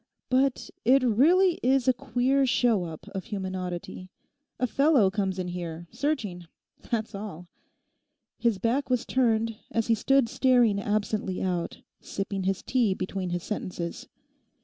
[0.31, 4.09] 'But it really is a queer show up of human oddity.
[4.59, 6.47] A fellow comes in here, searching;
[6.89, 7.47] that's all.'
[8.39, 13.43] His back was turned, as he stood staring absently out, sipping his tea between his
[13.43, 14.07] sentences.